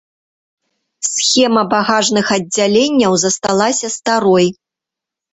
Схема 1.09 1.63
багажных 1.73 2.31
аддзяленняў 2.37 3.13
засталася 3.25 3.87
старой. 3.97 4.47